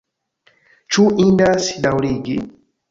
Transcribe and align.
Ĉu 0.97 1.07
indas 1.27 1.71
daŭrigi? 1.87 2.43